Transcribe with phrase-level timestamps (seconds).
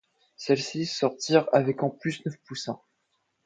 [0.35, 2.81] Celles-ci sortirent avec en plus neuf poussins.